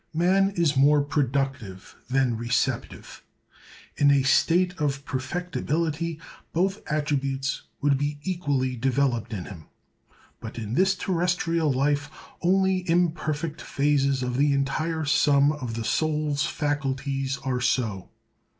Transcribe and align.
Man 0.15 0.49
is 0.55 0.75
more 0.75 1.03
productive 1.03 1.95
than 2.09 2.35
receptive. 2.35 3.21
In 3.95 4.09
a 4.09 4.23
state 4.23 4.73
of 4.79 5.05
perfectibility, 5.05 6.19
both 6.53 6.81
attributes 6.89 7.61
would 7.81 7.99
be 7.99 8.17
equally 8.23 8.75
developed 8.75 9.31
in 9.31 9.45
him; 9.45 9.67
but 10.39 10.57
in 10.57 10.73
this 10.73 10.95
terrestrial 10.95 11.71
life, 11.71 12.09
only 12.41 12.79
imperfect 12.89 13.61
phases 13.61 14.23
of 14.23 14.37
the 14.37 14.53
entire 14.53 15.05
sum 15.05 15.51
of 15.51 15.75
the 15.75 15.85
soul's 15.85 16.47
faculties 16.47 17.37
are 17.45 17.61
so. 17.61 18.09